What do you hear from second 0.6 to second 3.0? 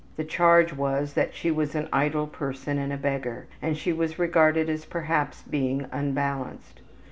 was that she was an idle person and a